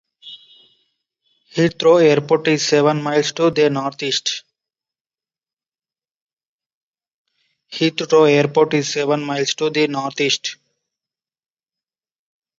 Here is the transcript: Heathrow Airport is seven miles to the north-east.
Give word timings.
Heathrow 1.53 2.01
Airport 2.03 2.47
is 2.47 2.65
seven 2.65 3.03
miles 3.03 3.33
to 3.33 3.51
the 3.51 3.69
north-east. 3.69 4.45